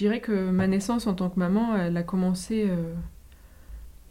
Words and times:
dirais 0.00 0.20
que 0.20 0.50
ma 0.50 0.66
naissance 0.66 1.06
en 1.06 1.14
tant 1.14 1.30
que 1.30 1.38
maman, 1.38 1.76
elle 1.76 1.96
a 1.96 2.02
commencé 2.02 2.66
euh, 2.68 2.94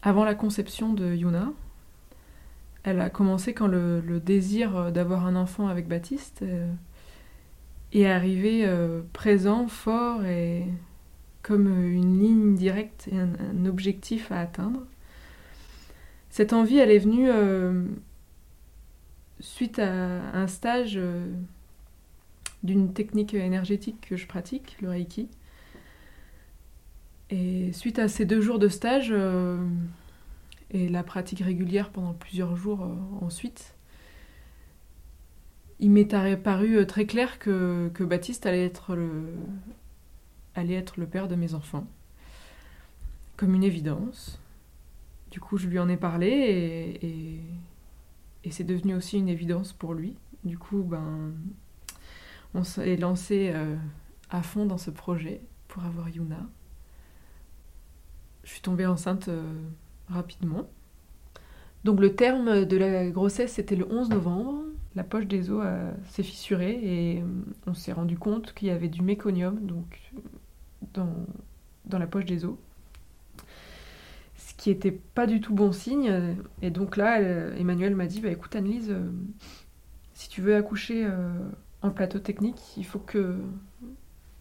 avant 0.02 0.24
la 0.24 0.36
conception 0.36 0.94
de 0.94 1.14
Yuna. 1.14 1.52
Elle 2.84 3.02
a 3.02 3.10
commencé 3.10 3.54
quand 3.54 3.68
le, 3.68 4.02
désir 4.20 4.92
d'avoir 4.92 5.26
un 5.26 5.36
enfant 5.36 5.68
avec 5.68 5.88
Baptiste 5.88 6.42
euh, 6.44 6.72
est 7.94 8.06
arrivé 8.06 8.66
euh, 8.66 9.02
présent, 9.14 9.68
fort 9.68 10.24
et 10.26 10.66
comme 11.42 11.68
une 11.68 12.20
ligne 12.20 12.56
directe 12.56 13.10
et 13.12 13.18
un, 13.18 13.66
objectif 13.66 14.32
à 14.32 14.42
atteindre. 14.42 14.86
Cette 16.30 16.54
envie, 16.54 16.78
elle 16.78 16.92
est 16.92 17.00
venue 17.00 17.30
euh, 17.30 17.86
suite 19.40 19.80
à 19.80 19.90
un 20.34 20.48
stage 20.48 20.94
euh, 20.98 21.26
d'une 22.62 22.94
technique 22.94 23.34
énergétique 23.34 24.06
que 24.08 24.18
je 24.18 24.28
pratique, 24.28 24.78
le 24.82 24.90
Reiki. 24.90 25.28
Et 27.30 27.72
suite 27.74 28.00
à 28.00 28.08
ces 28.08 28.26
deux 28.26 28.42
jours 28.42 28.58
de 28.58 28.68
stage 28.68 29.10
euh, 29.12 29.58
et 30.72 30.90
la 30.90 31.04
pratique 31.04 31.42
régulière 31.42 31.92
pendant 31.92 32.14
plusieurs 32.14 32.56
jours 32.56 32.84
euh, 32.84 32.96
ensuite, 33.24 33.76
il 35.80 35.92
m'est 35.92 36.14
apparu 36.14 36.78
euh, 36.78 36.86
très 36.86 37.06
clair 37.06 37.38
que, 37.38 37.92
Baptiste 38.00 38.48
allait 38.48 38.66
être, 38.66 38.96
le, 38.96 39.36
allait 40.56 40.74
être 40.74 41.00
le 41.00 41.06
père 41.06 41.28
de 41.28 41.36
mes 41.36 41.54
enfants, 41.54 41.88
comme 43.38 43.54
une 43.54 43.64
évidence. 43.64 44.42
Du 45.30 45.40
coup, 45.40 45.58
je 45.58 45.68
lui 45.68 45.78
en 45.78 45.88
ai 45.88 45.98
parlé 45.98 46.98
et, 47.02 47.42
c'est 48.52 48.64
devenu 48.64 48.96
aussi 48.96 49.20
une 49.20 49.30
évidence 49.30 49.74
pour 49.74 49.94
lui. 49.94 50.16
Du 50.44 50.58
coup, 50.58 50.82
ben, 50.82 51.32
on 52.56 52.64
s'est 52.64 52.98
lancé 52.98 53.54
à 54.32 54.42
fond 54.42 54.66
dans 54.66 54.80
ce 54.80 54.90
projet 54.90 55.40
pour 55.68 55.86
avoir 55.86 56.10
Yuna. 56.10 56.50
Je 58.44 58.52
suis 58.52 58.62
tombée 58.62 58.86
enceinte 58.86 59.28
euh, 59.28 59.44
rapidement. 60.08 60.70
Donc 61.84 62.00
le 62.00 62.16
terme 62.16 62.66
de 62.66 62.78
la 62.78 63.10
grossesse, 63.10 63.54
c'était 63.54 63.76
le 63.76 63.88
11 63.90 64.10
novembre. 64.10 64.64
La 64.96 65.04
poche 65.04 65.28
des 65.28 65.50
os 65.50 65.62
euh, 65.64 65.92
s'est 66.10 66.24
fissurée 66.24 66.80
et 66.82 67.22
euh, 67.22 67.26
on 67.68 67.74
s'est 67.74 67.94
rendu 67.94 68.18
compte 68.18 68.54
qu'il 68.54 68.68
y 68.68 68.72
avait 68.72 68.88
du 68.88 69.02
méconium 69.02 69.60
donc, 69.62 70.00
dans, 70.94 71.14
dans 71.86 72.00
la 72.00 72.08
poche 72.08 72.26
des 72.26 72.46
os. 72.46 72.56
Ce 74.36 74.54
qui 74.56 74.70
n'était 74.70 74.92
pas 74.92 75.28
du 75.28 75.42
tout 75.42 75.54
bon 75.54 75.72
signe. 75.72 76.36
Et 76.62 76.70
donc 76.70 76.98
là, 76.98 77.22
Emmanuel 77.22 77.96
m'a 77.96 78.08
dit, 78.08 78.20
bah, 78.20 78.30
écoute 78.30 78.56
Annelise, 78.56 78.94
si 80.14 80.28
tu 80.28 80.42
veux 80.42 80.56
accoucher 80.56 81.08
en 81.82 81.92
plateau 81.92 82.20
technique, 82.20 82.60
il 82.76 82.86
faut 82.86 83.00
que 83.00 83.38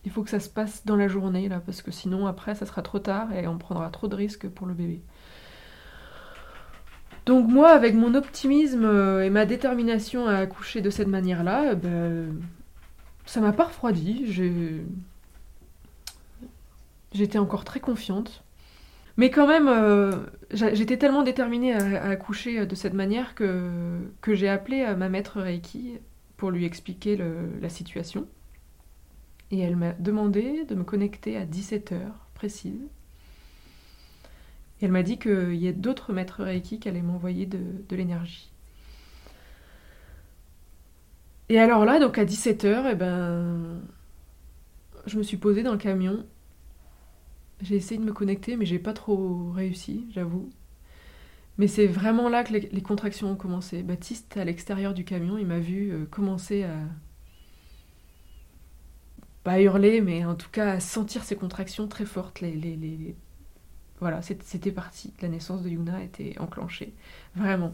il 0.09 0.11
faut 0.11 0.23
que 0.23 0.31
ça 0.31 0.41
se 0.41 0.49
passe 0.49 0.87
dans 0.87 0.97
la 0.97 1.07
journée 1.07 1.51
là 1.51 1.61
parce 1.61 1.83
que 1.83 1.91
sinon 1.91 2.27
après 2.27 2.55
ça 2.55 2.65
sera 2.65 2.81
trop 2.81 2.99
tard 2.99 3.31
et 3.35 3.47
on 3.47 3.59
prendra 3.59 3.91
trop 3.91 4.09
de 4.09 4.17
risques 4.17 4.49
pour 4.49 4.67
le 4.67 4.73
bébé. 4.73 5.03
Donc 7.27 7.47
moi 7.47 7.69
avec 7.73 7.95
mon 7.95 8.15
optimisme 8.15 8.87
euh, 8.87 9.23
et 9.23 9.29
ma 9.29 9.45
détermination 9.45 10.27
à 10.27 10.37
accoucher 10.37 10.81
de 10.81 10.89
cette 10.89 11.09
manière-là, 11.09 11.73
euh, 11.73 11.75
ben, 11.75 12.41
ça 13.27 13.43
m'a 13.43 13.53
pas 13.53 13.65
refroidi, 13.65 14.25
j'étais 17.13 17.39
encore 17.39 17.65
très 17.65 17.81
confiante. 17.81 18.43
Mais 19.19 19.31
quand 19.31 19.47
même, 19.47 19.69
euh, 19.69 20.13
j'étais 20.53 20.97
tellement 20.97 21.23
déterminée 21.23 21.75
à, 21.75 22.05
accoucher 22.05 22.65
de 22.65 22.75
cette 22.75 22.95
manière 22.95 23.35
que, 23.35 23.99
j'ai 24.27 24.49
appelé 24.49 24.87
ma 24.97 25.11
maître 25.11 25.43
Reiki 25.43 25.99
pour 26.39 26.51
lui 26.51 26.65
expliquer 26.65 27.19
la 27.61 27.69
situation. 27.69 28.27
Et 29.51 29.59
elle 29.61 29.77
m'a 29.77 29.93
demandé 29.93 30.65
de 30.65 30.75
me 30.75 30.85
connecter 30.85 31.37
à 31.37 31.47
17h 31.47 32.01
précise. 32.35 32.89
Et 34.81 34.85
elle 34.85 34.93
m'a 34.93 35.03
dit 35.03 35.19
qu'il 35.19 35.57
y 35.57 35.69
a 35.69 35.73
d'autres 35.73 36.13
maîtres 36.13 36.45
Reiki 36.45 36.79
qui 36.79 36.89
allaient 36.89 37.03
m'envoyer 37.03 37.47
de, 37.47 37.97
l'énergie. 37.97 38.51
Et 41.49 41.59
alors 41.59 41.85
là, 41.85 41.99
donc 41.99 42.19
à 42.19 42.25
17h, 42.25 42.91
eh 42.93 42.95
ben, 42.95 43.81
je 45.07 45.17
me 45.17 45.23
suis 45.23 45.39
posée 45.39 45.63
dans 45.63 45.73
le 45.73 45.79
camion. 45.79 46.25
J'ai 47.63 47.77
essayé 47.77 47.99
de 47.99 48.05
me 48.05 48.13
connecter, 48.13 48.57
mais 48.57 48.67
j'ai 48.67 48.79
pas 48.79 48.93
trop 48.93 49.51
réussi, 49.51 50.07
j'avoue. 50.13 50.51
Mais 51.57 51.67
c'est 51.67 51.87
vraiment 51.87 52.29
là 52.29 52.45
que 52.45 52.53
les, 52.53 52.69
les 52.71 52.83
contractions 52.83 53.33
ont 53.33 53.37
commencé. 53.37 53.83
Baptiste, 53.83 54.37
à 54.37 54.45
l'extérieur 54.45 54.95
du 54.95 55.05
camion, 55.05 55.39
il 55.39 55.47
m'a 55.47 55.59
vu 55.59 55.91
euh, 55.91 56.05
commencer 56.05 56.63
à, 56.63 56.79
pas 59.45 59.61
hurler, 59.61 60.01
mais 60.01 60.25
en 60.25 60.35
tout 60.35 60.51
cas 60.51 60.73
à 60.73 60.81
sentir 60.81 61.25
ces 61.25 61.37
contractions 61.37 61.89
très 61.89 62.05
fortes. 62.07 62.41
Les, 62.41 62.53
les, 62.53 62.77
les- 62.77 63.17
Voilà, 64.01 64.23
c'était 64.23 64.73
parti. 64.73 65.13
La 65.23 65.29
naissance 65.29 65.63
de 65.63 65.69
Yuna 65.71 66.03
était 66.05 66.35
enclenchée. 66.39 66.95
Vraiment. 67.37 67.73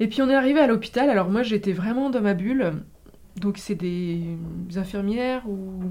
Et 0.00 0.08
puis 0.08 0.22
on 0.22 0.28
est 0.30 0.34
arrivé 0.34 0.60
à 0.60 0.66
l'hôpital. 0.66 1.10
Alors 1.10 1.30
moi 1.30 1.42
j'étais 1.42 1.72
vraiment 1.72 2.10
dans 2.10 2.20
ma 2.22 2.34
bulle. 2.34 2.84
Donc 3.36 3.58
c'est 3.58 3.74
des 3.74 4.36
infirmières 4.76 5.48
ou 5.48 5.82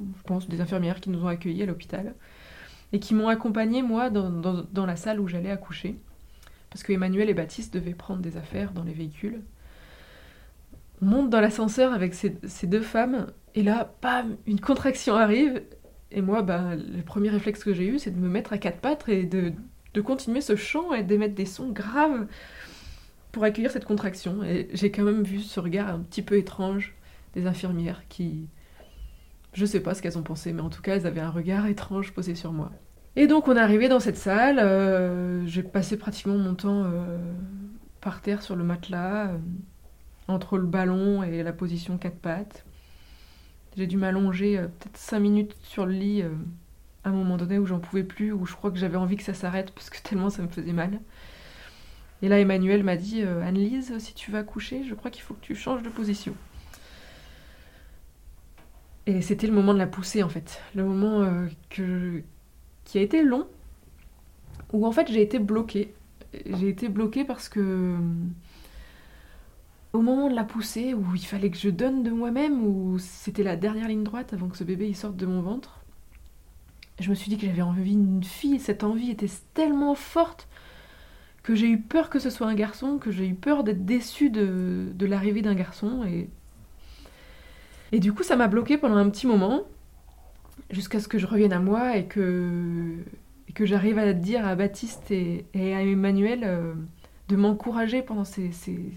je 0.00 0.22
pense 0.24 0.48
des 0.48 0.60
infirmières 0.60 1.00
qui 1.00 1.10
nous 1.10 1.24
ont 1.24 1.28
accueillis 1.28 1.62
à 1.62 1.66
l'hôpital 1.66 2.14
et 2.92 3.00
qui 3.00 3.14
m'ont 3.14 3.28
accompagnée 3.28 3.82
moi 3.82 4.10
dans, 4.10 4.30
dans- 4.30 4.86
la 4.86 4.96
salle 4.96 5.20
où 5.20 5.28
j'allais 5.28 5.50
accoucher. 5.50 5.98
Parce 6.70 6.82
que 6.82 6.92
Emmanuel 6.92 7.30
et 7.30 7.34
Baptiste 7.34 7.74
devaient 7.74 7.94
prendre 7.94 8.20
des 8.22 8.36
affaires 8.36 8.72
dans 8.72 8.84
les 8.84 8.92
véhicules. 8.92 9.40
On 11.02 11.06
monte 11.06 11.30
dans 11.30 11.40
l'ascenseur 11.40 11.92
avec 11.92 12.14
ces 12.14 12.66
deux 12.66 12.80
femmes 12.80 13.26
et 13.56 13.62
là, 13.62 13.94
bam, 14.02 14.36
une 14.46 14.60
contraction 14.60 15.16
arrive. 15.16 15.62
Et 16.12 16.20
moi, 16.20 16.42
ben, 16.42 16.76
le 16.76 17.02
premier 17.02 17.30
réflexe 17.30 17.64
que 17.64 17.72
j'ai 17.72 17.86
eu, 17.86 17.98
c'est 17.98 18.10
de 18.10 18.20
me 18.20 18.28
mettre 18.28 18.52
à 18.52 18.58
quatre 18.58 18.78
pattes 18.78 19.08
et 19.08 19.24
de, 19.24 19.52
continuer 20.02 20.42
ce 20.42 20.56
chant 20.56 20.92
et 20.92 21.02
d'émettre 21.02 21.34
des 21.34 21.46
sons 21.46 21.70
graves 21.70 22.26
pour 23.32 23.44
accueillir 23.44 23.70
cette 23.70 23.86
contraction. 23.86 24.44
Et 24.44 24.68
j'ai 24.74 24.92
quand 24.92 25.02
même 25.02 25.22
vu 25.22 25.40
ce 25.40 25.58
regard 25.58 25.88
un 25.88 26.00
petit 26.00 26.20
peu 26.20 26.36
étrange 26.36 26.94
des 27.34 27.46
infirmières 27.46 28.02
qui... 28.08 28.46
Je 29.54 29.64
sais 29.64 29.80
pas 29.80 29.94
ce 29.94 30.02
qu'elles 30.02 30.18
ont 30.18 30.22
pensé, 30.22 30.52
mais 30.52 30.60
en 30.60 30.68
tout 30.68 30.82
cas, 30.82 30.96
elles 30.96 31.06
avaient 31.06 31.22
un 31.22 31.30
regard 31.30 31.66
étrange 31.66 32.12
posé 32.12 32.34
sur 32.34 32.52
moi. 32.52 32.70
Et 33.16 33.26
donc, 33.26 33.48
on 33.48 33.56
est 33.56 33.60
arrivé 33.60 33.88
dans 33.88 34.00
cette 34.00 34.18
salle. 34.18 34.58
euh, 34.58 35.46
j'ai 35.46 35.62
passé 35.62 35.96
pratiquement 35.96 36.36
mon 36.36 36.54
temps 36.54 36.84
euh, 36.84 37.16
par 38.02 38.20
terre 38.20 38.42
sur 38.42 38.54
le 38.54 38.64
matelas, 38.64 39.28
euh, 39.28 39.38
entre 40.28 40.58
le 40.58 40.66
ballon 40.66 41.22
et 41.22 41.42
la 41.42 41.54
position 41.54 41.96
quatre 41.96 42.18
pattes. 42.18 42.66
J'ai 43.76 43.86
dû 43.86 43.96
m'allonger 43.96 44.58
euh, 44.58 44.68
peut-être 44.68 44.96
5 44.96 45.18
minutes 45.20 45.56
sur 45.62 45.86
le 45.86 45.92
lit 45.92 46.22
euh, 46.22 46.30
à 47.04 47.10
un 47.10 47.12
moment 47.12 47.36
donné 47.36 47.58
où 47.58 47.66
j'en 47.66 47.78
pouvais 47.78 48.04
plus, 48.04 48.32
où 48.32 48.46
je 48.46 48.54
crois 48.54 48.70
que 48.70 48.78
j'avais 48.78 48.96
envie 48.96 49.16
que 49.16 49.22
ça 49.22 49.34
s'arrête 49.34 49.70
parce 49.72 49.90
que 49.90 50.02
tellement 50.08 50.30
ça 50.30 50.42
me 50.42 50.48
faisait 50.48 50.72
mal. 50.72 51.00
Et 52.22 52.28
là, 52.28 52.40
Emmanuel 52.40 52.82
m'a 52.82 52.96
dit 52.96 53.22
euh, 53.22 53.42
Anne-Lise, 53.42 53.98
si 53.98 54.14
tu 54.14 54.30
vas 54.30 54.42
coucher, 54.42 54.84
je 54.84 54.94
crois 54.94 55.10
qu'il 55.10 55.22
faut 55.22 55.34
que 55.34 55.44
tu 55.44 55.54
changes 55.54 55.82
de 55.82 55.88
position. 55.90 56.34
Et 59.06 59.22
c'était 59.22 59.46
le 59.46 59.52
moment 59.52 59.74
de 59.74 59.78
la 59.78 59.86
poussée 59.86 60.22
en 60.22 60.28
fait. 60.28 60.60
Le 60.74 60.84
moment 60.84 61.22
euh, 61.22 61.46
qui 61.68 62.98
a 62.98 63.02
été 63.02 63.22
long, 63.22 63.46
où 64.72 64.86
en 64.86 64.92
fait 64.92 65.10
j'ai 65.12 65.22
été 65.22 65.38
bloquée. 65.38 65.94
J'ai 66.44 66.68
été 66.68 66.88
bloquée 66.88 67.24
parce 67.24 67.48
que 67.48 67.96
au 69.96 70.02
moment 70.02 70.28
de 70.28 70.34
la 70.34 70.44
poussée, 70.44 70.94
où 70.94 71.14
il 71.14 71.24
fallait 71.24 71.50
que 71.50 71.56
je 71.56 71.70
donne 71.70 72.02
de 72.02 72.10
moi-même, 72.10 72.62
où 72.64 72.98
c'était 72.98 73.42
la 73.42 73.56
dernière 73.56 73.88
ligne 73.88 74.04
droite 74.04 74.32
avant 74.32 74.48
que 74.48 74.56
ce 74.56 74.64
bébé 74.64 74.92
sorte 74.92 75.16
de 75.16 75.26
mon 75.26 75.40
ventre, 75.40 75.80
je 77.00 77.10
me 77.10 77.14
suis 77.14 77.30
dit 77.30 77.38
que 77.38 77.46
j'avais 77.46 77.62
envie 77.62 77.96
d'une 77.96 78.22
fille. 78.22 78.60
Cette 78.60 78.84
envie 78.84 79.10
était 79.10 79.30
tellement 79.54 79.94
forte 79.94 80.48
que 81.42 81.54
j'ai 81.54 81.68
eu 81.68 81.78
peur 81.78 82.10
que 82.10 82.18
ce 82.18 82.30
soit 82.30 82.46
un 82.46 82.54
garçon, 82.54 82.98
que 82.98 83.10
j'ai 83.10 83.26
eu 83.26 83.34
peur 83.34 83.64
d'être 83.64 83.84
déçue 83.84 84.30
de, 84.30 84.92
l'arrivée 85.00 85.42
d'un 85.42 85.54
garçon. 85.54 86.04
Et... 87.92 87.98
du 87.98 88.12
coup, 88.12 88.22
ça 88.22 88.36
m'a 88.36 88.48
bloquée 88.48 88.76
pendant 88.76 88.96
un 88.96 89.08
petit 89.08 89.26
moment, 89.26 89.62
jusqu'à 90.70 91.00
ce 91.00 91.08
que 91.08 91.18
je 91.18 91.26
revienne 91.26 91.52
à 91.52 91.60
moi 91.60 91.96
et 91.96 92.06
que, 92.06 92.96
j'arrive 93.60 93.98
à 93.98 94.12
dire 94.12 94.46
à 94.46 94.54
Baptiste 94.56 95.10
et, 95.10 95.46
et 95.54 95.74
à 95.74 95.80
Emmanuel 95.80 96.40
euh, 96.44 96.74
de 97.28 97.36
m'encourager 97.36 98.02
pendant 98.02 98.24
ces, 98.24 98.50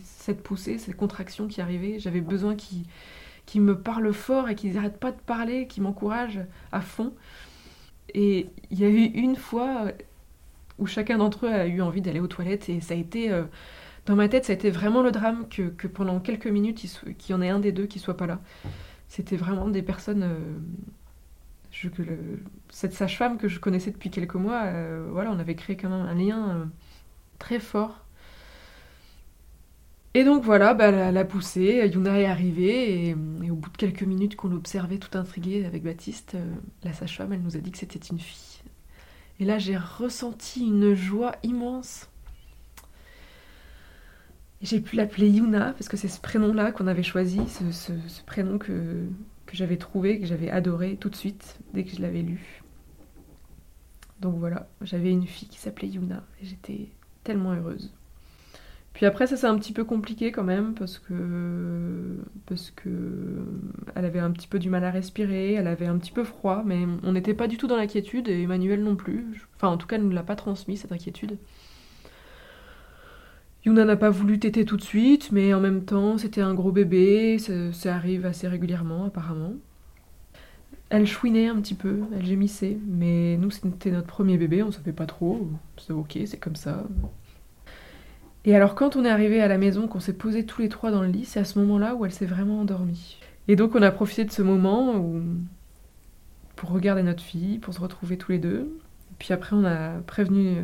cette 0.03 0.43
poussée, 0.43 0.77
cette 0.77 0.95
contraction 0.95 1.47
qui 1.47 1.61
arrivait. 1.61 1.99
J'avais 1.99 2.21
besoin 2.21 2.55
qu'ils 2.55 3.61
me 3.61 3.77
parlent 3.77 4.13
fort 4.13 4.49
et 4.49 4.55
qu'ils 4.55 4.73
n'arrêtent 4.73 4.99
pas 4.99 5.11
de 5.11 5.19
parler, 5.19 5.67
qu'ils 5.67 5.83
m'encouragent 5.83 6.41
à 6.71 6.81
fond. 6.81 7.13
Et 8.13 8.49
il 8.71 8.79
y 8.79 8.85
a 8.85 8.89
eu 8.89 9.03
une 9.03 9.35
fois 9.35 9.91
où 10.79 10.87
chacun 10.87 11.17
d'entre 11.17 11.45
eux 11.45 11.53
a 11.53 11.67
eu 11.67 11.81
envie 11.81 12.01
d'aller 12.01 12.19
aux 12.19 12.27
toilettes 12.27 12.69
et 12.69 12.81
ça 12.81 12.93
a 12.93 12.97
été 12.97 13.31
euh, 13.31 13.43
dans 14.05 14.15
ma 14.15 14.27
tête 14.29 14.45
ça 14.45 14.53
a 14.53 14.55
été 14.55 14.71
vraiment 14.71 15.01
le 15.01 15.11
drame 15.11 15.47
que, 15.49 15.87
pendant 15.87 16.19
quelques 16.19 16.47
minutes 16.47 17.03
qu'il 17.17 17.35
y 17.35 17.37
en 17.37 17.41
ait 17.41 17.49
un 17.49 17.59
des 17.59 17.71
deux 17.71 17.85
qui 17.85 17.99
soit 17.99 18.17
pas 18.17 18.27
là 18.27 18.39
c'était 19.07 19.35
vraiment 19.35 19.67
des 19.67 19.81
personnes 19.81 20.23
euh, 20.23 21.97
cette 22.69 22.93
sage-femme 22.93 23.37
que 23.37 23.47
je 23.47 23.59
connaissais 23.59 23.91
depuis 23.91 24.09
quelques 24.09 24.35
mois 24.35 24.63
euh, 24.65 25.07
voilà 25.11 25.31
on 25.31 25.39
avait 25.39 25.55
créé 25.55 25.77
quand 25.77 25.89
même 25.89 26.05
un 26.07 26.15
lien 26.15 26.69
très 27.37 27.59
fort 27.59 28.05
Et 30.15 30.23
donc 30.23 30.43
voilà, 30.43 30.73
bah, 30.73 30.87
elle 30.87 31.17
a 31.17 31.25
poussé, 31.25 31.87
Yuna 31.93 32.19
est 32.19 32.25
arrivée, 32.25 33.09
et, 33.09 33.13
au 33.13 33.55
bout 33.55 33.69
de 33.69 33.77
quelques 33.77 34.03
minutes 34.03 34.35
qu'on 34.35 34.47
l'observait 34.47 34.97
tout 34.97 35.15
intriguée 35.17 35.65
avec 35.65 35.83
Baptiste, 35.83 36.33
euh, 36.35 36.55
la 36.83 36.93
sage-femme, 36.93 37.31
elle 37.33 37.41
nous 37.41 37.55
a 37.57 37.59
dit 37.59 37.71
que 37.71 37.77
c'était 37.77 37.99
une 37.99 38.19
fille. 38.19 38.63
Et 39.39 39.45
là, 39.45 39.59
j'ai 39.59 39.77
ressenti 39.77 40.65
une 40.65 40.95
joie 40.95 41.33
immense. 41.43 42.09
J'ai 44.61 44.81
pu 44.81 44.95
l'appeler 44.95 45.29
Yuna, 45.29 45.73
parce 45.73 45.87
que 45.87 45.95
c'est 45.95 46.07
ce 46.07 46.19
prénom-là 46.19 46.71
qu'on 46.71 46.87
avait 46.87 47.03
choisi, 47.03 47.39
ce, 47.47 47.93
prénom 48.25 48.57
que, 48.57 49.05
que 49.45 49.55
j'avais 49.55 49.77
trouvé, 49.77 50.19
que 50.19 50.25
j'avais 50.25 50.49
adoré 50.49 50.97
tout 50.97 51.09
de 51.09 51.15
suite, 51.15 51.59
dès 51.73 51.83
que 51.83 51.95
je 51.95 52.01
l'avais 52.01 52.23
lu. 52.23 52.63
Donc 54.21 54.37
voilà, 54.39 54.67
j'avais 54.81 55.11
une 55.11 55.27
fille 55.27 55.47
qui 55.47 55.59
s'appelait 55.59 55.87
Yuna, 55.87 56.23
et 56.41 56.45
j'étais 56.45 56.89
tellement 57.23 57.53
heureuse. 57.53 57.93
Puis 58.99 59.05
après, 59.05 59.27
ça 59.27 59.37
c'est 59.37 59.47
un 59.47 59.57
petit 59.57 59.71
peu 59.71 59.85
compliqué 59.85 60.33
quand 60.33 60.43
même 60.43 60.73
parce 60.73 60.99
que 60.99 62.17
parce 62.47 62.69
que 62.71 62.89
elle 63.95 64.03
avait 64.03 64.19
un 64.19 64.29
petit 64.31 64.49
peu 64.49 64.59
du 64.59 64.69
mal 64.69 64.83
à 64.83 64.91
respirer, 64.91 65.53
elle 65.53 65.67
avait 65.67 65.85
un 65.85 65.97
petit 65.97 66.11
peu 66.11 66.25
froid, 66.25 66.63
mais 66.65 66.85
on 67.03 67.13
n'était 67.13 67.33
pas 67.33 67.47
du 67.47 67.55
tout 67.55 67.65
dans 67.67 67.77
l'inquiétude 67.77 68.27
et 68.27 68.41
Emmanuel 68.41 68.83
non 68.83 68.97
plus. 68.97 69.47
Enfin, 69.55 69.69
en 69.69 69.77
tout 69.77 69.87
cas, 69.87 69.95
elle 69.95 70.05
ne 70.05 70.13
l'a 70.13 70.23
pas 70.23 70.35
transmis 70.35 70.75
cette 70.75 70.91
inquiétude. 70.91 71.37
Yuna 73.65 73.85
n'a 73.85 73.95
pas 73.95 74.09
voulu 74.09 74.37
téter 74.37 74.65
tout 74.65 74.75
de 74.75 74.81
suite, 74.81 75.31
mais 75.31 75.53
en 75.53 75.61
même 75.61 75.85
temps, 75.85 76.17
c'était 76.17 76.41
un 76.41 76.53
gros 76.53 76.73
bébé, 76.73 77.37
ça, 77.71 77.95
arrive 77.95 78.25
assez 78.25 78.49
régulièrement 78.49 79.05
apparemment. 79.05 79.53
Elle 80.89 81.07
chouinait 81.07 81.47
un 81.47 81.61
petit 81.61 81.75
peu, 81.75 82.01
elle 82.13 82.25
gémissait, 82.25 82.77
mais 82.85 83.37
nous 83.37 83.49
c'était 83.49 83.91
notre 83.91 84.07
premier 84.07 84.37
bébé, 84.37 84.61
on 84.61 84.73
savait 84.73 84.91
pas 84.91 85.05
trop, 85.05 85.47
c'est 85.77 85.93
ok, 85.93 86.19
c'est 86.25 86.39
comme 86.39 86.57
ça. 86.57 86.83
Et 88.49 88.55
alors 88.55 88.73
quand 88.73 88.95
on 88.95 89.05
est 89.05 89.09
arrivé 89.09 89.41
à 89.41 89.47
la 89.47 89.59
maison, 89.59 89.87
qu'on 89.87 89.99
s'est 89.99 90.11
posé 90.11 90.43
tous 90.43 90.63
les 90.63 90.69
trois 90.69 90.89
dans 90.89 91.03
le 91.03 91.07
lit, 91.07 91.23
c'est 91.23 91.39
à 91.39 91.43
ce 91.43 91.59
moment-là 91.59 91.93
où 91.93 92.03
elle 92.03 92.11
s'est 92.11 92.25
vraiment 92.25 92.61
endormie. 92.61 93.19
Et 93.47 93.55
donc 93.55 93.75
on 93.75 93.81
a 93.83 93.91
profité 93.91 94.25
de 94.25 94.31
ce 94.31 94.41
moment 94.41 95.05
pour 96.55 96.71
regarder 96.71 97.03
notre 97.03 97.21
fille, 97.21 97.59
pour 97.59 97.75
se 97.75 97.79
retrouver 97.79 98.17
tous 98.17 98.31
les 98.31 98.39
deux. 98.39 98.75
Puis 99.19 99.33
après 99.33 99.55
on 99.55 99.65
a 99.65 99.99
prévenu 99.99 100.47
euh, 100.47 100.61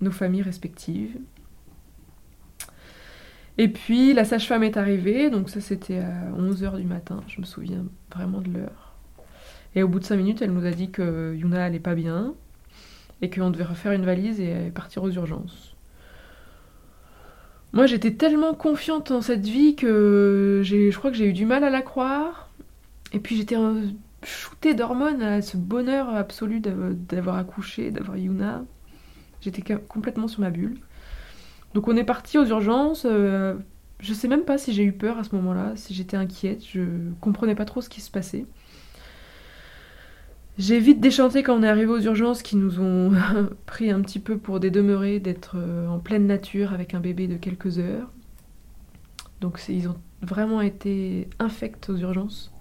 nos 0.00 0.10
familles 0.10 0.42
respectives. 0.42 1.16
Et 3.56 3.68
puis 3.68 4.14
la 4.14 4.24
sage-femme 4.24 4.64
est 4.64 4.76
arrivée, 4.76 5.30
donc 5.30 5.48
ça 5.48 5.60
c'était 5.60 6.00
à 6.00 6.32
11h 6.36 6.76
du 6.78 6.86
matin, 6.86 7.20
je 7.28 7.40
me 7.40 7.46
souviens 7.46 7.84
vraiment 8.12 8.40
de 8.40 8.50
l'heure. 8.50 8.96
Et 9.76 9.84
au 9.84 9.88
bout 9.88 10.00
de 10.00 10.04
5 10.04 10.16
minutes, 10.16 10.42
elle 10.42 10.50
nous 10.50 10.66
a 10.66 10.72
dit 10.72 10.90
que 10.90 11.36
Yuna 11.36 11.66
allait 11.66 11.78
pas 11.78 11.94
bien 11.94 12.34
et 13.22 13.30
qu'on 13.30 13.50
devait 13.50 13.62
refaire 13.62 13.92
une 13.92 14.04
valise 14.04 14.40
et 14.40 14.72
partir 14.74 15.04
aux 15.04 15.10
urgences. 15.12 15.77
Moi, 17.72 17.86
j'étais 17.86 18.12
tellement 18.12 18.54
confiante 18.54 19.10
en 19.10 19.20
cette 19.20 19.46
vie 19.46 19.76
que 19.76 20.62
je 20.64 20.96
crois 20.96 21.10
que 21.10 21.16
j'ai 21.16 21.26
eu 21.26 21.32
du 21.32 21.46
mal 21.46 21.64
à 21.64 21.70
la 21.70 21.82
croire. 21.82 22.48
Et 23.12 23.20
puis 23.20 23.36
j'étais 23.36 23.56
shootée 24.22 24.74
d'hormones 24.74 25.22
à 25.22 25.42
ce 25.42 25.56
bonheur 25.56 26.14
absolu 26.14 26.60
d'avoir 26.60 27.36
accouché, 27.36 27.90
d'avoir 27.90 28.16
Yuna. 28.16 28.64
J'étais 29.40 29.62
complètement 29.76 30.28
sur 30.28 30.40
ma 30.40 30.50
bulle. 30.50 30.78
Donc 31.74 31.88
on 31.88 31.96
est 31.96 32.04
parti 32.04 32.38
aux 32.38 32.46
urgences. 32.46 33.06
Euh, 33.08 33.54
je 34.00 34.14
sais 34.14 34.28
même 34.28 34.44
pas 34.44 34.58
si 34.58 34.72
j'ai 34.72 34.84
eu 34.84 34.92
peur 34.92 35.18
à 35.18 35.24
ce 35.24 35.34
moment-là, 35.36 35.72
si 35.76 35.94
j'étais 35.94 36.16
inquiète. 36.16 36.62
Je 36.66 36.82
comprenais 37.20 37.54
pas 37.54 37.64
trop 37.64 37.80
ce 37.80 37.88
qui 37.88 38.00
se 38.00 38.10
passait. 38.10 38.46
J'ai 40.58 40.80
vite 40.80 40.98
déchanté 40.98 41.44
quand 41.44 41.56
on 41.56 41.62
est 41.62 41.68
arrivé 41.68 41.86
aux 41.86 42.00
urgences 42.00 42.42
qui 42.42 42.56
nous 42.56 42.80
ont 42.80 43.12
pris 43.66 43.92
un 43.92 44.00
petit 44.00 44.18
peu 44.18 44.38
pour 44.38 44.58
des 44.58 44.70
d'être 44.70 45.54
euh, 45.56 45.86
en 45.86 46.00
pleine 46.00 46.26
nature 46.26 46.72
avec 46.72 46.94
un 46.94 47.00
bébé 47.00 47.28
de 47.28 47.36
quelques 47.36 47.78
heures. 47.78 48.10
Donc 49.40 49.60
ils 49.68 49.88
ont 49.88 49.94
vraiment 50.20 50.60
été 50.60 51.28
infects 51.38 51.88
aux 51.90 51.96
urgences. 51.96 52.52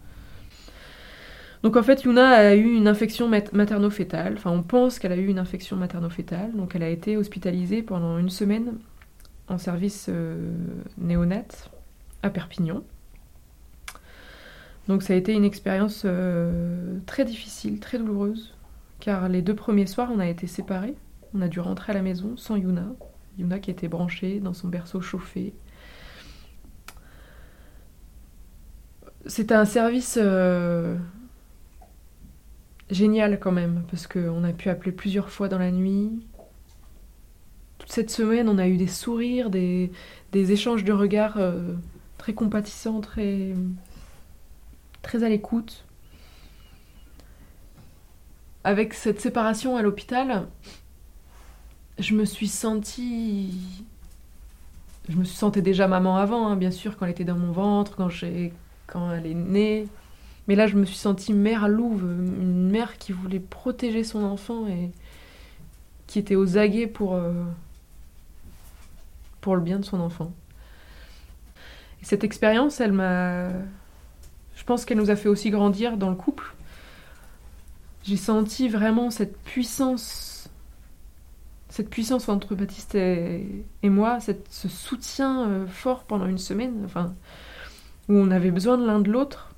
Donc 1.64 1.76
en 1.76 1.82
fait, 1.82 2.04
Yuna 2.04 2.30
a 2.30 2.54
eu 2.54 2.72
une 2.72 2.88
infection 2.88 3.28
materno-fétale. 3.28 4.36
Enfin, 4.38 4.52
on 4.52 4.62
pense 4.62 5.00
qu'elle 5.00 5.12
a 5.12 5.18
eu 5.18 5.26
une 5.26 5.40
infection 5.40 5.76
materno-fétale. 5.76 6.52
Donc 6.56 6.76
elle 6.76 6.84
a 6.84 6.90
été 6.90 7.18
hospitalisée 7.18 7.82
pendant 7.82 8.20
une 8.20 8.30
semaine 8.30 8.76
en 9.48 9.58
service 9.58 10.06
euh, 10.10 10.52
néonat 11.00 11.48
à 12.22 12.30
Perpignan. 12.30 12.84
Donc 14.88 15.04
ça 15.04 15.14
a 15.14 15.16
été 15.18 15.34
une 15.34 15.44
expérience 15.44 16.04
euh, 16.06 17.00
très 17.06 17.26
difficile, 17.26 17.80
très 17.80 17.98
douloureuse, 17.98 18.56
car 19.00 19.28
les 19.28 19.42
deux 19.42 19.56
premiers 19.56 19.86
soirs, 19.86 20.10
on 20.14 20.20
a 20.20 20.28
été 20.28 20.48
séparés. 20.48 20.96
On 21.34 21.42
a 21.42 21.48
dû 21.50 21.60
rentrer 21.60 21.92
à 21.92 21.96
la 21.96 22.02
maison 22.02 22.38
sans 22.38 22.56
Yuna. 22.56 22.88
Yuna 23.38 23.60
qui 23.60 23.70
était 23.70 23.90
branchée 23.90 24.40
dans 24.40 24.54
son 24.54 24.70
berceau 24.70 25.02
chauffé. 25.02 25.54
C'était 29.26 29.56
un 29.56 29.66
service 29.66 30.18
euh, 30.22 30.96
génial 32.90 33.40
quand 33.42 33.52
même, 33.52 33.84
parce 33.92 34.08
qu'on 34.08 34.44
a 34.46 34.54
pu 34.54 34.70
appeler 34.70 34.94
plusieurs 34.94 35.30
fois 35.30 35.50
dans 35.50 35.60
la 35.60 35.72
nuit. 35.72 36.26
Toute 37.78 37.92
cette 37.92 38.10
semaine, 38.10 38.48
on 38.48 38.58
a 38.58 38.70
eu 38.70 38.78
des 38.78 38.88
sourires, 38.88 39.50
des, 39.50 39.92
échanges 40.34 40.86
de 40.86 40.94
regards 40.94 41.38
euh, 41.38 41.74
très 42.18 42.34
compatissants, 42.34 43.02
très 43.02 43.54
très 45.08 45.24
à 45.24 45.30
l'écoute. 45.30 45.86
Avec 48.66 48.94
cette 48.94 49.22
séparation 49.22 49.78
à 49.78 49.82
l'hôpital, 49.82 50.48
je 51.98 52.14
me 52.14 52.26
suis 52.26 52.50
sentie. 52.50 53.86
Je 55.08 55.16
me 55.16 55.24
sentais 55.24 55.62
déjà 55.62 55.88
maman 55.88 56.18
avant, 56.18 56.48
hein, 56.48 56.58
bien 56.58 56.72
sûr, 56.72 56.98
quand 56.98 57.06
elle 57.06 57.12
était 57.12 57.24
dans 57.24 57.38
mon 57.38 57.54
ventre, 57.54 57.96
quand, 57.96 58.10
quand 58.88 59.12
elle 59.14 59.26
est 59.26 59.34
née. 59.34 59.88
Mais 60.50 60.56
là, 60.56 60.68
je 60.68 60.76
me 60.76 60.84
suis 60.84 60.98
sentie 60.98 61.34
mère 61.34 61.70
louve, 61.70 62.04
une 62.04 62.70
mère 62.70 62.98
qui 62.98 63.14
voulait 63.14 63.40
protéger 63.40 64.04
son 64.04 64.24
enfant 64.26 64.68
et 64.68 64.92
qui 66.06 66.20
était 66.20 66.36
aux 66.36 66.58
aguets 66.58 66.88
pour, 66.88 67.14
euh, 67.14 67.32
pour 69.40 69.56
le 69.56 69.62
bien 69.62 69.80
de 69.80 69.86
son 69.86 70.02
enfant. 70.02 70.34
Et 72.02 72.06
cette 72.06 72.26
expérience, 72.26 72.82
elle 72.82 72.92
m'a 72.92 73.52
pense 74.68 74.86
qu'elle 74.86 74.98
nous 74.98 75.10
a 75.10 75.16
fait 75.16 75.30
aussi 75.30 75.50
grandir 75.50 75.98
dans 75.98 76.10
le 76.10 76.16
couple. 76.16 76.54
J'ai 78.04 78.18
senti 78.18 78.70
vraiment 78.70 79.10
cette 79.10 79.38
puissance, 79.40 80.50
cette 81.70 81.90
puissance 81.90 82.30
entre 82.30 82.54
Baptiste 82.54 82.96
et, 82.96 83.66
moi, 83.84 84.20
ce 84.20 84.68
soutien 84.68 85.48
euh, 85.48 85.68
fort 85.68 86.04
pendant 86.04 86.28
une 86.28 86.38
semaine, 86.38 86.84
enfin, 86.86 87.16
où 88.10 88.14
on 88.14 88.30
avait 88.30 88.52
besoin 88.52 88.78
de 88.78 88.86
l'un 88.86 89.00
de 89.00 89.10
l'autre 89.10 89.56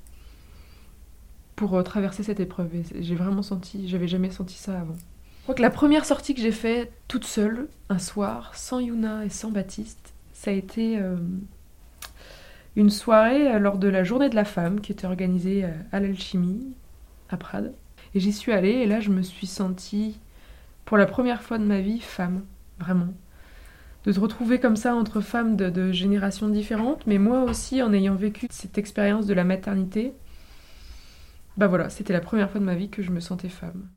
pour 1.56 1.74
euh, 1.74 1.82
traverser 1.82 2.22
cette 2.22 2.40
épreuve. 2.40 2.70
j'ai 2.98 3.14
vraiment 3.14 3.42
senti, 3.42 3.88
j'avais 3.88 4.08
jamais 4.08 4.30
senti 4.30 4.54
ça 4.56 4.80
avant. 4.80 4.94
Je 4.94 5.42
crois 5.42 5.54
que 5.54 5.62
la 5.62 5.70
première 5.70 6.04
sortie 6.04 6.34
que 6.34 6.40
j'ai 6.40 6.52
faite 6.52 6.92
toute 7.08 7.24
seule, 7.24 7.68
un 7.88 7.98
soir, 7.98 8.54
sans 8.54 8.78
Yuna 8.78 9.24
et 9.24 9.28
sans 9.28 9.50
Baptiste, 9.50 10.14
ça 10.32 10.50
a 10.52 10.54
été 10.54 10.98
euh, 10.98 11.16
une 12.76 12.90
soirée 12.90 13.52
euh, 13.52 13.58
lors 13.58 13.78
de 13.78 13.88
la 13.88 14.04
journée 14.04 14.28
de 14.28 14.34
la 14.34 14.44
femme 14.44 14.80
qui 14.80 14.92
était 14.92 15.06
organisée 15.06 15.64
euh, 15.64 15.72
à 15.92 16.00
l'alchimie 16.00 16.74
à 17.28 17.36
Prades. 17.36 17.74
Et 18.14 18.20
j'y 18.20 18.32
suis 18.32 18.52
allée 18.52 18.70
et 18.70 18.86
là 18.86 19.00
je 19.00 19.10
me 19.10 19.22
suis 19.22 19.46
sentie 19.46 20.18
pour 20.84 20.96
la 20.96 21.06
première 21.06 21.42
fois 21.42 21.58
de 21.58 21.64
ma 21.64 21.80
vie 21.80 22.00
femme, 22.00 22.44
vraiment. 22.78 23.12
De 24.04 24.12
se 24.12 24.20
retrouver 24.20 24.58
comme 24.58 24.76
ça 24.76 24.94
entre 24.94 25.20
femmes 25.20 25.56
de, 25.56 25.70
de 25.70 25.92
générations 25.92 26.48
différentes, 26.48 27.06
mais 27.06 27.18
moi 27.18 27.42
aussi 27.42 27.82
en 27.82 27.92
ayant 27.92 28.14
vécu 28.14 28.46
cette 28.50 28.78
expérience 28.78 29.26
de 29.26 29.34
la 29.34 29.44
maternité, 29.44 30.14
bah 31.56 31.66
voilà, 31.66 31.90
c'était 31.90 32.12
la 32.12 32.20
première 32.20 32.50
fois 32.50 32.60
de 32.60 32.64
ma 32.64 32.74
vie 32.74 32.88
que 32.88 33.02
je 33.02 33.10
me 33.10 33.20
sentais 33.20 33.48
femme. 33.50 33.88